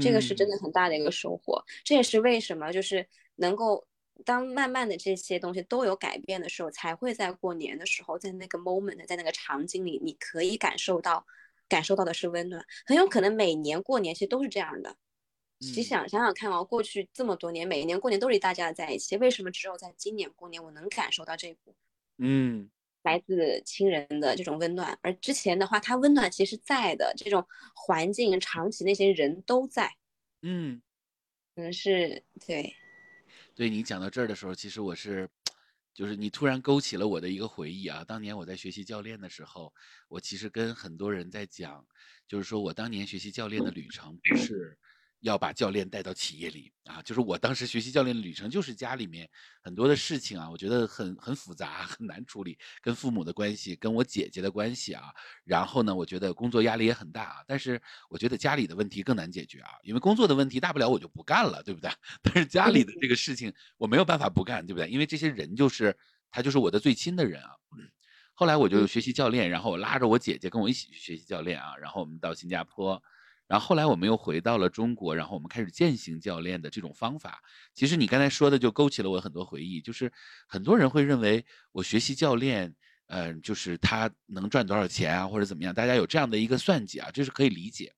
[0.00, 1.62] 这个是真的很大的一个收获。
[1.84, 3.06] 这也是为什么就是
[3.36, 3.86] 能够
[4.24, 11.24] 当慢慢的这些东西都有改变的时候，才会在过年的时候，在那个 moment，在那个场景里，你可以感受到
[11.68, 12.64] 感受到的是温暖。
[12.84, 14.96] 很有可能每年过年其实都是这样的。
[15.58, 21.74] 你想想想看啊，过去这么多年，每一年过年都是大家在一起，为什么只有在今年过年我能感受到这一股，
[22.18, 22.70] 嗯，
[23.02, 24.98] 来自亲人的这种温暖？
[25.00, 29.90] 而之前的话，它温暖其实在的，这种环境、长期那些人都在，
[30.42, 30.82] 嗯，
[31.54, 32.74] 可能是对。
[33.54, 35.26] 对你讲到这儿的时候，其实我是，
[35.94, 38.04] 就是你突然勾起了我的一个回忆啊。
[38.04, 39.72] 当年我在学习教练的时候，
[40.08, 41.86] 我其实跟很多人在讲，
[42.28, 44.76] 就是说我当年学习教练的旅程不是。
[45.28, 49.28] 要把教练带到企业里啊，就是我当时学习教练的旅程，就是家里面
[49.62, 55.04] 很多的事情啊，我觉得很很复杂， 很难处理，跟父母的关系，跟我姐姐的关系啊，
[55.44, 61.90] 然后呢，我觉得工作压力也很大啊，但是我觉得家里的问题更难解决啊，因为工作的问题大不了我就不干了，对不对？
[62.22, 64.88] 但是家里的这个事情我没有办法不干，对不对？
[64.88, 65.96] 因为这些人就是
[66.30, 67.50] 他就是我的最亲的人啊。
[68.38, 73.02] 后来我就学习教练，然后我拉着我姐姐跟我一起去学习教练啊，然后我们到新加坡。
[73.48, 77.42] 然后后来我们又回到了中国，然后我们开始践行教练的这种方法。
[77.74, 80.12] 其实你刚才说的就勾起了我很多回忆，就是
[80.48, 82.74] 很多人会认为我学习教练，
[83.06, 87.92] 嗯，就是他能赚多少钱啊，或者怎么样，大家有这样的一个算计啊，这是可以理解。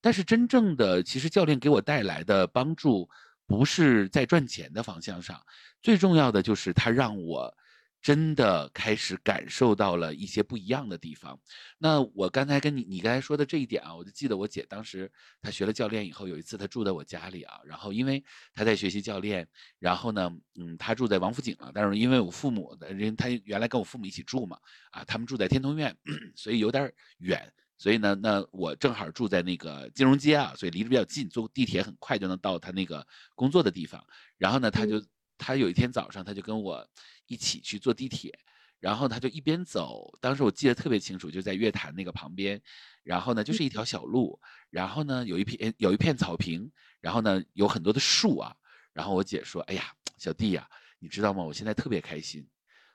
[0.00, 3.08] 但是真正的，其实教练给我带来的帮助，
[3.46, 5.40] 不是在赚钱的方向上，
[5.82, 7.54] 最重要的就是他让我。
[8.02, 11.38] 真的开始感受到了一些不一样的地方。
[11.78, 15.10] 那我刚才跟你，你刚才说的这一点啊，我就记得我姐当时
[15.42, 19.46] 她学了教练以后，有一次她住在我家里啊，然后因为她在学习教练，
[19.78, 24.58] 然后呢，嗯，她住在王府井啊，但是因为我父母的人，她原来跟我父母一起住嘛，
[24.92, 25.94] 啊，他们住在天通苑，
[26.34, 34.02] 所以有点远，所以呢，那我正好住在那个金融街啊，所以离得比较近，坐地铁很快就能到她那个工作的地方。
[34.38, 35.02] 然后呢，她就
[35.40, 36.86] 她有一天早上，他就跟我。
[37.30, 38.36] 一起去坐地铁，
[38.80, 42.60] 然后他就一边走，当时我记得特别清楚，就在月坛那个旁边，
[43.04, 46.68] 然后呢就是一条小路，然后呢有一片有一片草坪，
[47.00, 48.52] 然后呢有很多的树啊，
[48.92, 51.44] 然后我姐说：“哎呀，小弟呀，你知道吗？
[51.44, 52.44] 我现在特别开心。”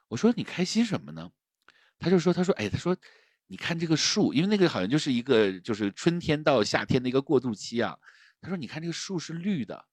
[0.09, 1.31] 我说：“你开心什么呢？”
[1.97, 2.97] 他就说：“他说，哎，他说，
[3.47, 7.97] 你看这个树，因为那个好像就是一个就是春天到夏天的一个过渡期啊。
[8.41, 9.85] 他说：你看这个树是绿的，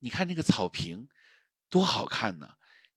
[0.00, 1.06] 你看那个草坪，
[1.70, 2.48] 多好看呢。”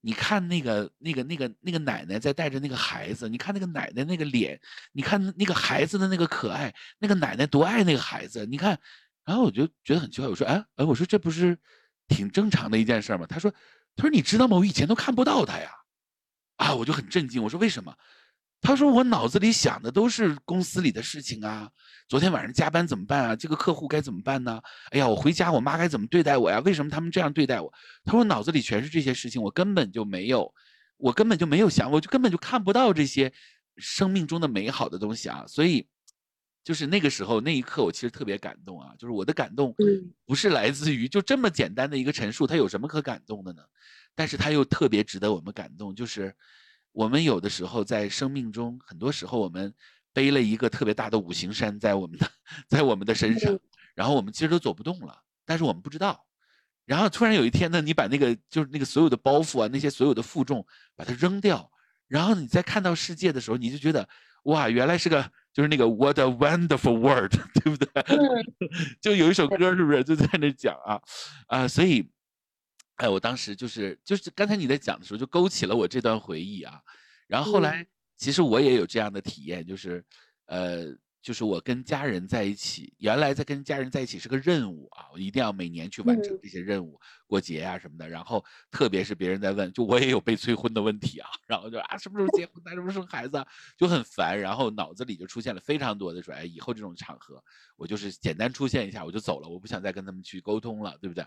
[0.02, 4.58] 你看那个那个那个那个奶奶在带着那个孩子，你看那个奶奶那个脸，
[4.92, 8.80] 你看那个孩子的那个可爱，那个奶奶多爱那个孩子，你看，
[9.26, 11.58] 然后我就觉得很奇怪，我说，哎哎，我说这不是
[12.08, 13.26] 挺正常的一件事吗？
[13.26, 13.50] 他说，
[13.94, 14.56] 他说你知道吗？
[14.56, 15.70] 我以前都看不到他呀，
[16.56, 17.94] 啊，我就很震惊，我说为什么？
[18.62, 21.70] 他说：“我脑子里想的都是公司里的事情啊，
[22.08, 23.34] 昨天晚上加班怎么办啊？
[23.34, 24.60] 这个客户该怎么办呢？
[24.90, 26.60] 哎呀，我回家我妈该怎么对待我呀？
[26.60, 27.72] 为什么他们这样对待我？”
[28.04, 30.52] 他说：“脑子里全是这些事情，我根本就没有，
[30.98, 33.32] 我根本就没有想，我就根本就看不到这些
[33.78, 35.46] 生命中的美好的东西啊。
[35.48, 35.88] 所以，
[36.62, 38.92] 就是那个时候那一刻，我其实特别感动啊。
[38.98, 39.74] 就是我的感动，
[40.26, 43.62] 不是来自于就这么简单的一个陈述，它有什么可感动的呢？
[44.14, 46.36] 但是它又特别值得我们感动，就是。”
[46.92, 49.72] 我们有的时候在生命中，很多时候我们
[50.12, 52.30] 背了一个特别大的五行山在我们的
[52.68, 53.56] 在我们的身上，
[53.94, 56.26] 然后我们其实都走不动了，但是我们不知道。
[56.84, 61.70] 然后突然有一天呢，你把那个就是那个所有的包袱啊，那些所有的负重把它扔掉，
[62.08, 64.08] 然后你再看到世界的时候，你就觉得
[64.44, 68.04] 哇，原来是个就是那个 What a wonderful world，对不对？
[69.00, 71.00] 就有一首歌是不是就在那讲啊
[71.46, 72.10] 啊，所以。
[73.00, 76.78] 哎，我当时就是就是刚才你在讲的时候，就勾起了我这段回忆啊。
[77.26, 77.86] 然后后来，
[78.18, 80.04] 其实我也有这样的体验，就是，
[80.46, 88.06] 呃，就是我跟家人在一起，原来在跟家人在一起是个任务啊，我一定要每年去完成这些任务，过节啊什么的。
[88.06, 93.46] 然后，特别是别人在问，就我也有被催婚的问题啊，然后就啊，什么时候结婚，什么时候生孩子啊，
[93.78, 94.38] 就很烦。
[94.38, 97.42] 然后脑子里就出现了非常多的说，哎，以后这种场合，
[97.76, 101.24] 我就是简单出现一下我就走了，我不想再跟他们去沟通了，对不对？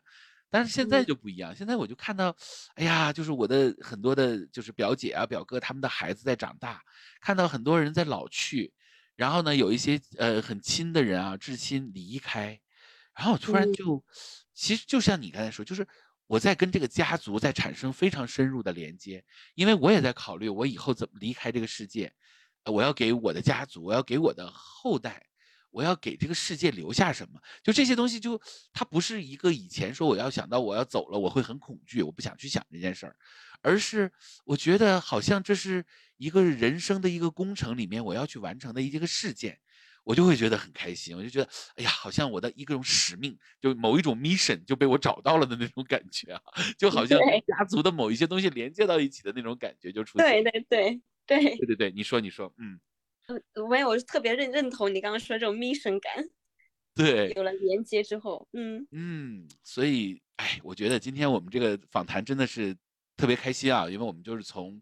[0.53, 2.35] 但是现在就不一样，现在我就看到，
[2.75, 6.79] 哎呀，就是我的很多的，就是表姐啊、表哥他们的孩子在长大，
[7.19, 8.71] 看到很多人在老去，
[9.15, 12.61] 然后呢，有一些呃很亲的人啊、至亲离开，
[13.15, 14.05] 然后我突然就，
[14.53, 15.87] 其实就像你刚才说，就是
[16.27, 22.13] 我在跟这个家族在产生非常深入的连接，因为我也在考虑我以后怎么离开这个世界，
[22.65, 25.25] 我要给我的家族，我要给我的后代。
[25.73, 27.41] 我要给这个世界留下什么？
[27.61, 28.39] 就这些东西，就
[28.71, 33.15] 它不是一个以前说我要想到我要走了，我会很恐惧，我不想去想这件事儿，
[33.61, 34.09] 而是
[34.45, 35.83] 我觉得好像这是
[36.17, 39.59] 一个人生的一个工程里面我要去完成的一个事件。
[40.05, 46.41] 我就会觉得很开心，我就觉得，哎呀，好像我的一种使命，就某一种 mission 就被我找到了的那种感觉啊，
[46.77, 50.27] 就好像家族的某一些东西连接到一起的那种感觉就出现。
[50.27, 52.81] 对对对对对对对，你说你说，嗯，
[53.69, 56.11] 没有，我是特别认认同你刚刚说这种 mission 感。
[56.95, 62.75] 对，有了连接之后，嗯嗯，所以，哎，我觉得今天我们这个访谈真的是
[63.17, 64.79] 特别开心啊，因为我们就是从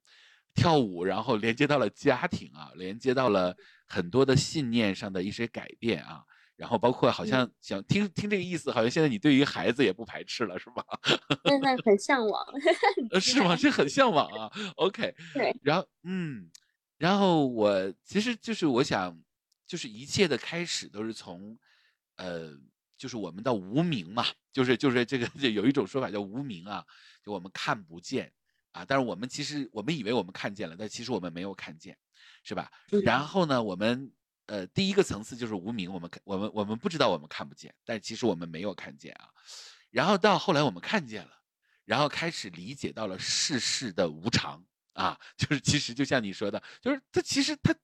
[0.54, 3.56] 跳舞，然后连接到了家庭啊，连接到了
[3.88, 6.22] 很多的信念上的一些改变啊，
[6.58, 10.84] 然后包括好像想听听这个意思，好像现在你对于孩子也不排斥了，是吧？
[11.48, 12.46] 现在很向往，
[13.22, 13.56] 是吗？
[13.56, 14.52] 是很向往啊。
[14.76, 16.50] OK，对，然后嗯，
[17.02, 19.20] 然后我其实就是我想，
[19.66, 21.58] 就是一切的开始都是从。
[22.18, 22.56] 呃，
[22.98, 26.86] 就是我们的无名嘛，就是就是这个有一种说法叫无名啊，
[27.26, 28.32] 就我们看不见
[28.74, 31.98] 啊，但是我们其实我们以为我们看见了，但其实我们没有看见，
[32.44, 32.72] 是吧？
[33.04, 34.12] 然后呢，我们
[34.46, 39.30] 呃第一个层次就是无名，我们看我们我们不知道我们看不见，但其实我们没有看见啊。
[39.90, 41.32] 然后到后来我们看见了，
[41.86, 47.76] 然后开始理解到了世事的无常啊， 就是其实就像你说的，就是它其实它。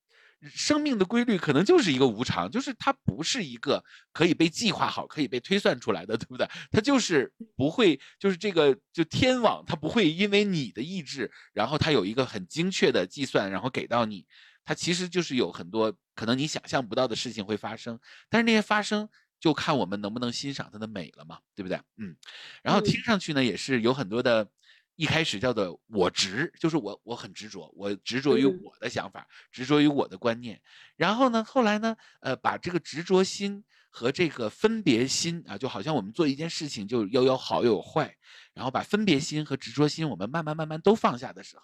[0.53, 6.47] 生命的规律可能就是一个无常，就是它不是一个可以被计划好、可以被推算出来的，对不对？
[6.69, 14.27] 它就是不会，就是这个就天网，它不会因为你的意志，然后它有一个很精确的计算，然后给到你。
[14.63, 21.81] 它其实就是有很多可能你想象不到的事情会发生，但是那些发生就看我们能不能欣赏它的美了嘛，对不对？
[21.97, 22.15] 嗯，
[22.61, 24.47] 然后听上去呢也是有很多的。
[24.97, 30.59] 一开始叫做我执，就是我我很执着，我执着于我的想法，执着于我的观念。
[30.95, 38.17] 然后呢，后来呢，呃，把这个执着心和这个分别心啊，就好像我们做一件事情就要有好又有坏，
[38.55, 41.63] 然后把分别心和执着心我们慢慢慢慢都放下的时候，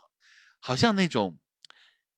[0.60, 1.36] 好像那种，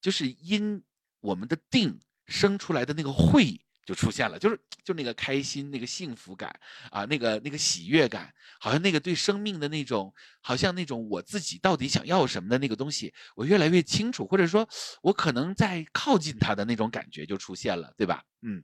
[0.01, 0.83] 就是因
[1.21, 3.61] 我们的定生出来的那个慧。
[3.85, 14.67] 就出现了，就是就那个开心、那个幸福感啊，那个那个喜悦感，好像那个对生命的那种，好像那种我自己到底想要什么的那个东西，我越来越清楚，或者说，
[15.03, 18.23] 我可能在靠近他的那种感觉就出现了，对吧？
[18.41, 18.63] 嗯，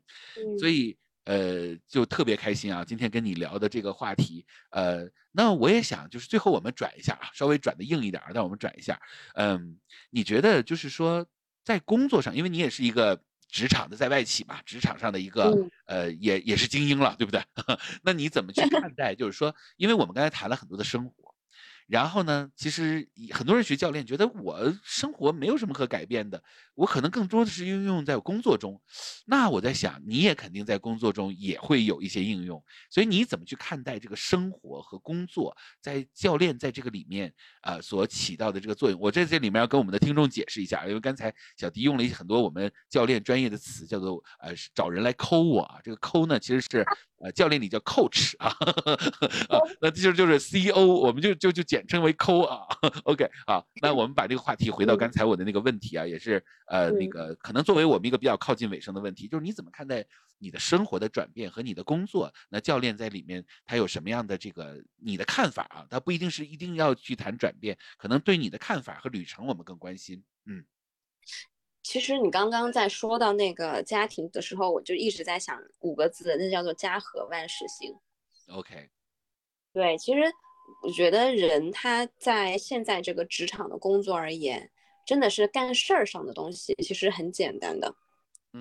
[0.59, 8.99] 所以呃，就特别开心啊，今天跟你聊的这个话题，呃，那我也想就是最后我们转一下啊，稍微转的硬一点，但我们转一下，
[9.35, 9.77] 嗯，
[10.09, 11.27] 你觉得就是说
[11.63, 13.21] 在工作上，因为你也是一个。
[13.51, 15.53] 职场的在外企嘛，职场上的一个
[15.85, 17.43] 呃，也也是精英了，对不对？
[18.01, 19.13] 那你怎么去看待？
[19.13, 21.35] 就是说，因为我们刚才谈了很多的生活。
[21.87, 26.41] 然后呢，其实很多人学教练觉得我生活没有什么可改变的，
[26.81, 28.81] 我可能更多的是应用在工作中。
[29.27, 38.99] 那我在想，你也肯定在工作中也会有一些应用，所以你怎么去看待这个生活和工作在教练在这个里面啊所起到的这个作用？
[38.99, 46.83] 我在这里面要跟我们的听众解释一下，因为刚才小迪用了一些很多我们教练专业的词，叫做呃找人来抠我啊，这个抠呢其实是。
[47.23, 48.47] 呃，教练里叫 coach 啊，
[49.47, 52.65] 啊，那就就是 CEO，我们就就就简称为 co 啊。
[53.05, 60.05] OK，好，那我们把这个话题回到刚才我的那个问题啊，也是呃那个可能作为我们一个比较靠近尾声的问题，就是你怎么看待
[60.37, 62.33] 你的生活的转变和你的工作？
[62.49, 65.85] 那教练在里面他有什么样的这个你的看法啊？
[65.89, 70.23] 他不一定是一定要去谈转变，可能对你的看法和旅程我们更关心。
[70.45, 70.63] 嗯。
[71.83, 77.93] 其实你刚刚在说到那个家庭的时候，我就一直在想五个字，那叫做家和万事兴。
[78.47, 78.89] OK，
[79.73, 80.21] 对，其实
[80.83, 84.71] 我觉得人他在现在这个职场的工作而言，
[85.05, 87.93] 真的是干事儿上的东西，其实很简单的。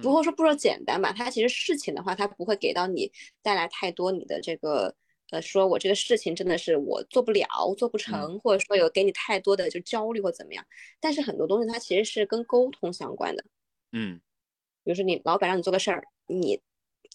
[0.02, 3.10] 不过说不说简单吧，它其实事情的话，它不会给到你
[3.42, 4.94] 带来太多你的这个。
[5.32, 10.66] 呃，说我这个事情真的是我做不了，做不成，或者说有给你太多的就焦虑或怎么样。
[10.98, 13.44] 但是很多东西它其实是跟沟通相关的，
[13.92, 14.20] 嗯，
[14.82, 16.60] 比如说你老板让你做个事儿，你，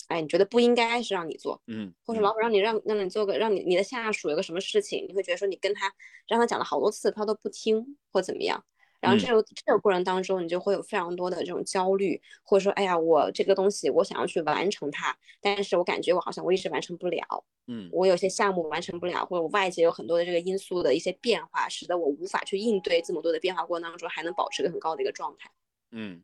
[0.08, 5.94] 哎，你觉得不应该是让你做，嗯，或者老板让你让让你做个让你你的下属有个什么事情，你会觉得说你跟他
[6.26, 8.64] 让他讲了好多次，他都不听或怎么样。
[9.06, 25.52] 然后这个这个过程当中，你就会有非常多的这种焦虑，或者说，哎呀，我这个东西我想要去完成它，但是我感觉我好像我一直完成不了，嗯，我有些项目完成不了，或者我外界有很多的这个因素的一些变化，使得我无法去应对这么多的变化过程当中还能保持一个很高的一个状态，
[25.92, 26.24] 嗯，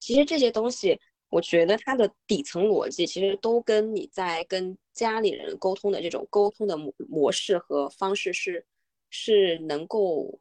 [0.00, 0.98] 其实这些东西，
[1.28, 8.66] 我觉得它的底层逻辑其实都跟你在跟家里人沟通的这种沟通的模模式和方式是
[9.10, 10.40] 是能够。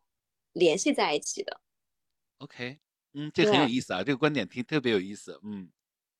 [0.59, 1.59] 联系在一起的
[2.37, 2.77] ，OK，
[3.13, 5.69] 嗯，这很有意思啊，这个观点听特别有意思，嗯。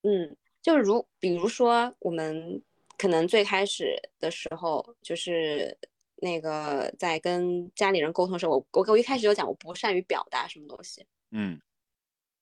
[0.01, 2.63] 嗯，就如比如说我们
[2.97, 5.77] 可能最开始的时候，就是
[6.15, 11.59] 那个在跟家里人沟通的时候，我我我一开始就讲我不善于表达什么东西，嗯，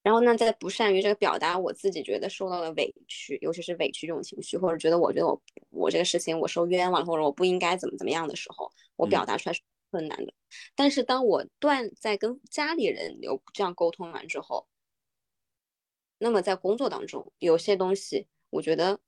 [0.04, 10.32] 然后呢，在不善于这个表达我自己觉得受到了委屈，尤其是委屈这种情绪，或者觉得我觉得我我这个事情我受冤枉，或者我不应该怎么怎么样的时候，我表达出来是困难的。
[10.74, 14.66] 但是当我断在跟家里人有这样沟通完之后，
[16.18, 19.00] 那么在工作当中有些东西，我觉得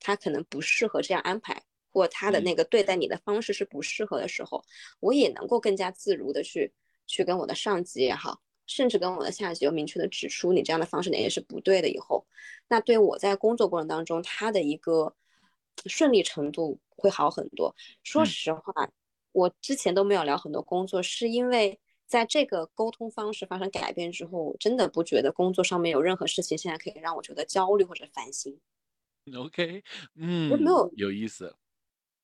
[0.00, 4.64] 他可能不适合这样安排，或他的那个对待你的方式是不适合的时候，
[5.00, 6.72] 我也能够更加自如的去
[7.06, 8.40] 去跟我的上级也好。
[8.64, 11.90] 甚至跟我的下级有明确的指出，你这样的方式哪些是不对的。
[11.90, 12.24] 以后，
[12.68, 15.14] 那对我在工作过程当中，他的一个
[15.86, 17.74] 顺利程度会好很多。
[18.04, 18.72] 说实话，
[19.32, 28.60] 我之前都没有聊很多工作，是因为在这个沟通方式发生改变之后，真的不觉得工作上面有任何事情现在可以让我觉得焦虑或者烦心。
[29.36, 29.82] OK，
[30.16, 31.54] 嗯，没有有意思。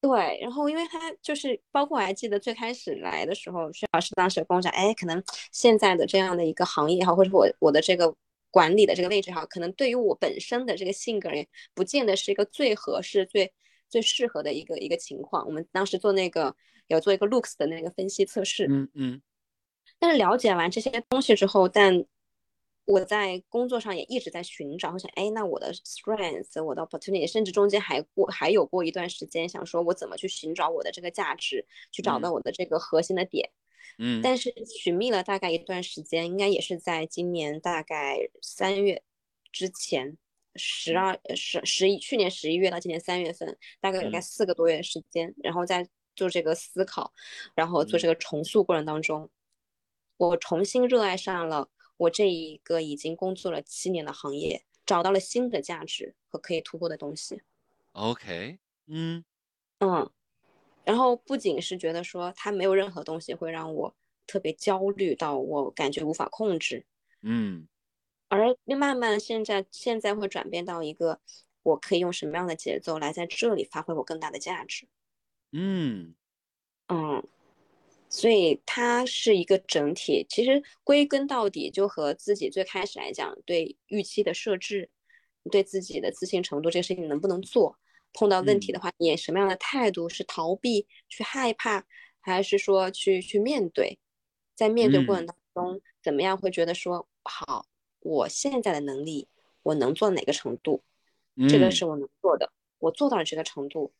[0.00, 8.14] 对，然后因为他就是包括我还记得最开始来的时候，薛老师当时跟我讲，哎，可能现在的这样的一个行业也好，或者我我的这个
[8.50, 13.52] 管理的这个位置也好，可能对于我本身的这个性格也不见得是一个最合适、最
[13.88, 15.44] 最适合的一个一个情况。
[15.44, 16.54] 我们当时做那个
[16.88, 19.22] 有做一个 looks 的那个分析测试，嗯嗯，
[19.98, 22.04] 但是了解完这些东西之后，但
[22.84, 33.50] 我在工作上也一直在寻找，我想，哎，那我的 strength，我的 opportunity，甚至中间还过还有过一段时间，想说我怎么去寻找我的这个价值，去找到我的这个核心的点。
[33.98, 39.02] 嗯，但是寻觅了大概一段时间，应该也是在今年大概三月
[39.52, 40.16] 之前，
[40.54, 45.86] 十二十十一去年十一月到今年三月份，大概大概四个多月时间，然后在
[46.18, 47.12] 做这个思考，
[47.54, 49.30] 然后做这个重塑过程当中，
[50.16, 51.70] 我重新热爱上了。
[51.96, 57.42] 我这一个已经工作了七年的行业，找到了新的价值和可以突破的东西。
[57.90, 59.24] OK，嗯
[59.80, 60.08] 嗯，
[60.84, 63.96] 然后不仅是觉得说它没有任何东西会让我
[64.28, 66.86] 特别焦虑到我感觉无法控制，
[67.22, 67.66] 嗯，
[68.28, 71.20] 而慢慢现在现在会转变到一个
[71.64, 74.86] 我可以用什么样的节奏来在这里发挥我更大的价值。
[75.52, 76.14] 嗯
[76.88, 77.22] 嗯。
[78.10, 84.88] 所以它是一个整体，其实归根到底就和自己最开始来讲对预期的设置，
[85.50, 87.78] 对自己的自信程度，这个事情能不能做，
[88.14, 91.84] 碰到问题的话，你什么样的态度是逃避、去害怕，
[92.18, 93.98] 还是说去去面对？
[94.54, 97.66] 在面对过程当中，怎么样会觉得说好，
[98.00, 99.28] 我现在的能力
[99.62, 100.82] 我能做哪个程度？
[101.46, 103.92] 这个是我能做的，我做到了这个程度，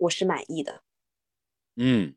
[0.00, 0.82] 我是满意的。
[1.76, 2.14] 嗯。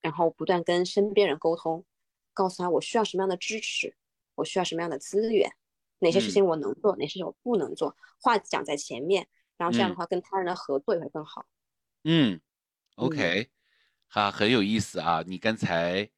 [0.00, 1.84] 然后不断跟身边人沟通，
[2.32, 3.96] 告诉他我需要什么样的支持，
[4.36, 5.50] 我需要什么样的资源，
[5.98, 11.44] 哪些事情我能做，哪些事情我不能做，话讲在前面，然后这样的话跟他人的合作也会更好。
[12.04, 12.40] 嗯
[12.94, 13.48] ，OK，
[14.06, 15.24] 哈，很有意思啊。
[15.26, 16.08] 你刚才，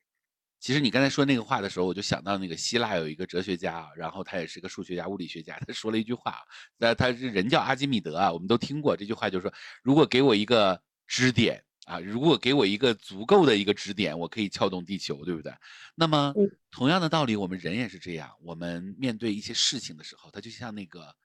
[0.61, 6.37] 其实你刚才说那个话的时候，我就想到那个希腊有一个哲学家，然后他也是个数学家、物理学家，他说了一句话，
[6.77, 11.65] 那他是人叫阿基米德啊，我们都听过这句话，就是说，如果给我一个支点。
[11.87, 15.51] 啊，如果给我一个足够的一个支点，我可以撬动地球，对不对？
[15.95, 16.35] 那么
[16.71, 18.31] 同样的道理，我们人也是这样。
[18.43, 21.17] 我们面对一些事情的时候，它就像那个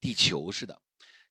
[0.00, 0.80] 地球似的，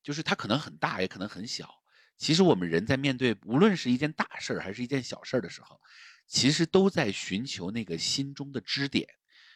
[0.03, 1.69] 就是它可能很大，也可能很小。
[2.17, 5.79] 其实我们人在面对无论是一件大事儿还是一件小事儿的时候，
[6.27, 9.07] 其实都在寻求那个心中的支点。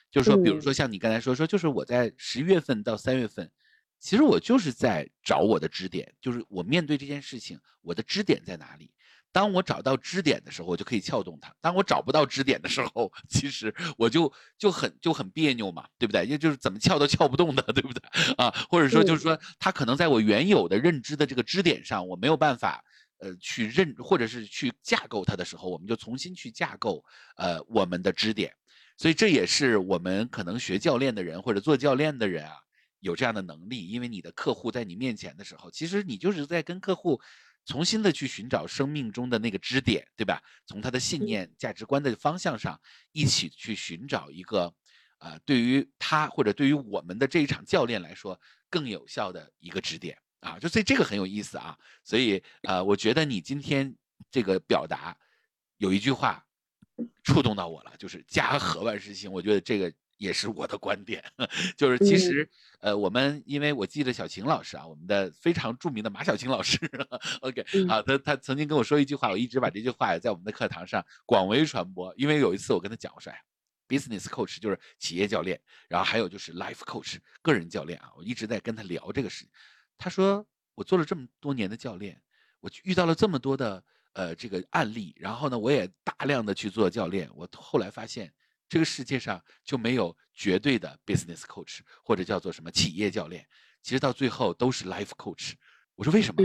[0.10, 3.52] 就是说，比如说像你刚才说说，就是我在十一月份到三月份，
[4.00, 8.92] 其实我就是在找我的支点，就是我面对这件事情，我的支点在哪里？
[9.32, 16.26] 当我找到支点的时候，我就可以撬动它；当我找不到支点的时候， 其实我就就很就很别扭嘛，对不对？
[16.26, 18.02] 也就是怎么撬都撬不动的， 对不对？
[18.38, 22.82] 啊，或者说就是说，它可能在我原有的认知的这个支点上，我没有办法
[23.18, 27.04] 呃去认，或者是去架构它的时候，我们就重新去架构
[27.36, 28.54] 呃我们的支点。
[28.98, 32.54] 所以这也是我们可能学教练的人或者做教练的人啊
[33.06, 37.22] 有这样的能力，因为你的客户在你面前的时候，其实你就是在跟客户。
[37.68, 40.40] 重新的去寻找生命中的那个支点，对吧？
[40.68, 42.80] 从他的信念、价值观的方向上，
[43.12, 44.72] 一起去寻找一个，
[45.18, 48.40] 呃，对于他或者对于我们的这一场教练来说
[48.70, 50.60] 更有效的一个支点啊！
[50.60, 51.76] 就所以这个很有意思啊！
[52.04, 53.96] 所以呃，我觉得你今天
[54.30, 55.18] 这个表达
[55.78, 56.46] 有一句话
[57.24, 59.32] 触动到我了，就是“家和万事兴”。
[59.34, 59.92] 我觉得这个。
[60.18, 61.24] 也是我的观点，
[61.76, 62.50] 就是其实，
[62.80, 66.80] 呃，我们因为我记得小晴老师啊，我们的非常著名的马小晴老师
[67.42, 72.14] ，OK，啊，他他曾经跟我说一句话，我一直把这句话在我们的课堂上广为传播。
[72.16, 73.42] 因为有一次我跟他讲，我说，哎
[73.90, 75.60] ，business coach 就是企业教练，
[75.90, 79.46] 然后还有就是 life coach 个人教练啊，我一直在跟他聊这个事。
[79.98, 80.46] 他说，
[80.76, 82.22] 我做了这么多年的教练，
[82.62, 88.34] 我遇到了这么多的呃这个案例，然后呢，我也大量的去做教练，我后来发现。
[88.76, 93.48] 这个世界上就没有绝对的 business coach 或者叫做什么企业教练，
[93.82, 95.54] 其实到最后都是 life coach。
[95.96, 96.44] 我说为什么？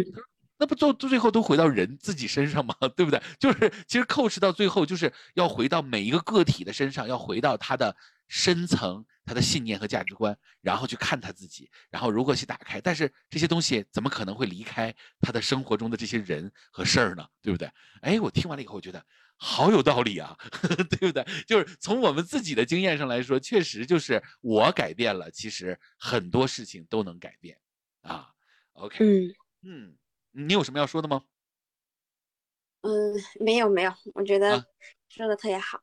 [0.57, 2.73] 那不最最后都回到人自己身上吗？
[2.95, 3.21] 对不对？
[3.41, 7.97] 就是其实 coach 到最后就是要回到每一个个体的身上，要回到他的
[8.31, 12.81] 深层、他的信念和价值观，然后去看他自己，然后如何去打开。
[12.81, 17.27] 但是这些东西怎么可能会离开他的生活中的这些人和事儿呢？
[17.43, 17.69] 对不对？
[18.03, 19.05] 哎，我听完了以后，我觉得
[19.37, 20.39] 好有道理啊，
[20.89, 21.27] 对不对？
[21.45, 27.59] 就是从我们自己的经验上来说，确实就是我改变了，其实很多事情都能改变
[28.03, 28.31] 啊。
[28.75, 29.97] OK，嗯嗯。
[30.33, 31.25] 你有什么要说的吗？
[32.83, 32.91] 嗯，
[33.41, 34.65] 没有没有，我觉得
[35.11, 35.81] 说的特别好。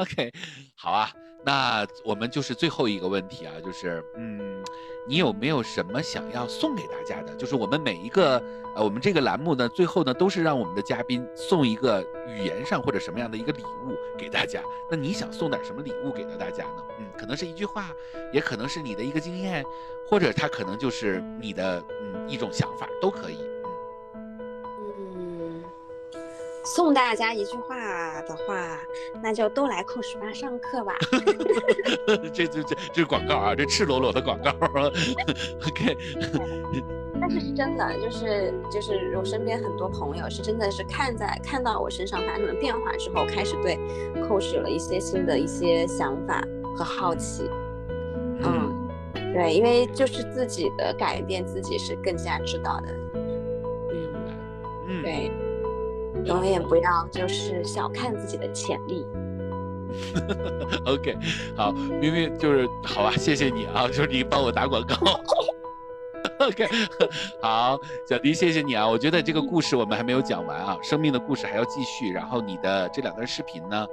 [0.00, 0.32] OK，
[0.74, 1.08] 好啊，
[1.44, 4.60] 那我们就是最后一个问题啊，就是嗯，
[5.06, 7.32] 你有没有什么想要送给大家的？
[7.36, 8.42] 就是我们每一个
[8.74, 14.60] 呃，我们这个栏目呢，最后呢都是让我们的嘉宾送一个语言上或者什么样的一个礼物给大家。
[14.90, 16.82] 那你想送点什么礼物给到大家呢？
[16.98, 17.92] 嗯，可能是一句话，
[18.32, 19.64] 也可能是你的一个经验，
[20.08, 23.38] 或者它可能就是你的嗯一种想法，都可以。
[26.66, 28.78] 送大家一句话的话，
[29.22, 30.96] 那就都来扣十八上课吧。
[32.34, 34.50] 这这这这是广告啊，这赤裸裸的广告。
[35.64, 35.96] OK。
[37.18, 43.78] 但是是真的，就是就是我身边很多朋友是真的是看在看到我身上发生了变化之后，开始对
[44.28, 46.42] coach 有了一些新的一些想法
[46.76, 47.48] 和好奇。
[48.42, 48.88] 嗯，
[49.32, 52.92] 对，因为就是自己的改变，自己是更加知道的。
[53.88, 54.18] 明白。
[54.88, 55.02] 嗯。
[55.02, 55.30] 对。
[56.26, 59.06] 永远不要就是小看自己的潜力。
[60.84, 61.16] OK，
[61.56, 64.96] 好，明明就是好吧，谢谢你啊，就是你帮我打广告。
[66.46, 66.68] OK，
[67.42, 67.78] 好，
[68.08, 68.86] 小迪，谢谢你啊！
[68.88, 72.12] 我觉得这个故事我们还没有讲完啊，生命的故事还要继续。
[72.12, 73.86] 然后你的这两段视频呢，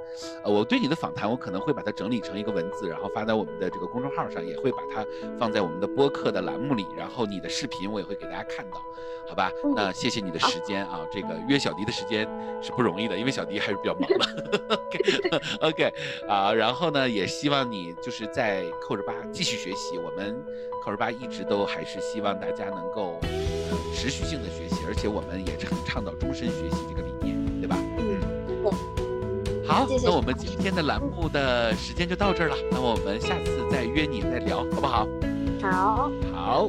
[0.44, 5.04] 呃，我对你的访谈我可能会把它整理成一个文字，然后发在我们的这个公众号上，也会把它
[5.36, 6.86] 放在我们的播客的栏目里。
[6.96, 8.80] 然后你的视频我也会给大家看到，
[9.28, 9.50] 好吧？
[9.74, 12.28] 那谢谢你的时间啊，这个约小迪的时间
[12.62, 14.80] 是不容易的，因为小迪还是比较忙的。
[15.60, 15.92] OK，
[16.28, 20.40] 啊，然后呢，也希望你就是在扣着八继续学习，我们。
[20.84, 23.18] 扣十八一直都还是希望大家能够
[23.94, 27.74] 持续性的学习，而且我们也是很倡导终身学习这个理念，对吧？
[27.96, 28.20] 嗯，
[29.66, 35.08] 好，那我们今天的栏目的时间就到这儿了，那我们下次再约你再聊，好不好？
[35.62, 36.68] 好，好。